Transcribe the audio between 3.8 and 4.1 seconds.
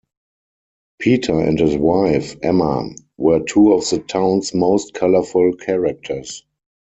the